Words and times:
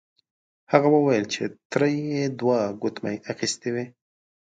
هغې 0.71 0.89
وویل 0.95 1.25
چې 1.33 1.43
تره 1.71 1.87
یې 2.11 2.21
دوه 2.39 2.59
ګوتمۍ 2.81 3.15
اخیستې 3.31 3.69
وې. 3.73 3.85